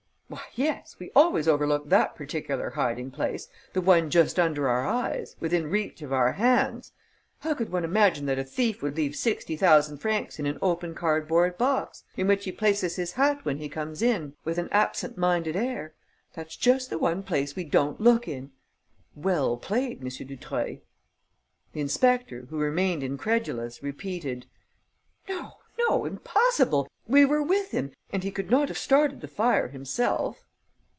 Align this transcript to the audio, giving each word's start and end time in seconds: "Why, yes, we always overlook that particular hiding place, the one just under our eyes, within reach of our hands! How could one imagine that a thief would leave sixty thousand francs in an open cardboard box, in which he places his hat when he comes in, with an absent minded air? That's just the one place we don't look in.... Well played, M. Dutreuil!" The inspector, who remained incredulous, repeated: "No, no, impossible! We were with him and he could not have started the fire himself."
"Why, 0.31 0.45
yes, 0.55 0.95
we 0.97 1.11
always 1.13 1.45
overlook 1.49 1.89
that 1.89 2.15
particular 2.15 2.69
hiding 2.69 3.11
place, 3.11 3.49
the 3.73 3.81
one 3.81 4.09
just 4.09 4.39
under 4.39 4.69
our 4.69 4.85
eyes, 4.85 5.35
within 5.41 5.69
reach 5.69 6.01
of 6.01 6.13
our 6.13 6.31
hands! 6.33 6.93
How 7.39 7.53
could 7.53 7.69
one 7.69 7.83
imagine 7.83 8.27
that 8.27 8.39
a 8.39 8.45
thief 8.45 8.81
would 8.81 8.95
leave 8.95 9.13
sixty 9.13 9.57
thousand 9.57 9.97
francs 9.97 10.39
in 10.39 10.45
an 10.45 10.57
open 10.61 10.95
cardboard 10.95 11.57
box, 11.57 12.05
in 12.15 12.27
which 12.29 12.45
he 12.45 12.53
places 12.53 12.95
his 12.95 13.11
hat 13.13 13.43
when 13.43 13.57
he 13.57 13.67
comes 13.67 14.01
in, 14.01 14.33
with 14.45 14.57
an 14.57 14.69
absent 14.71 15.17
minded 15.17 15.57
air? 15.57 15.95
That's 16.33 16.55
just 16.55 16.89
the 16.89 16.97
one 16.97 17.23
place 17.23 17.53
we 17.57 17.65
don't 17.65 17.99
look 17.99 18.25
in.... 18.25 18.51
Well 19.17 19.57
played, 19.57 19.99
M. 20.01 20.07
Dutreuil!" 20.07 20.77
The 21.73 21.81
inspector, 21.81 22.47
who 22.49 22.57
remained 22.57 23.03
incredulous, 23.03 23.83
repeated: 23.83 24.45
"No, 25.27 25.55
no, 25.77 26.05
impossible! 26.05 26.87
We 27.07 27.25
were 27.25 27.41
with 27.43 27.71
him 27.71 27.91
and 28.13 28.23
he 28.23 28.31
could 28.31 28.51
not 28.51 28.67
have 28.67 28.77
started 28.77 29.19
the 29.21 29.27
fire 29.27 29.69
himself." 29.69 30.45